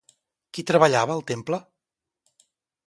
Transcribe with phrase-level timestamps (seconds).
[0.57, 1.61] Qui treballava al temple?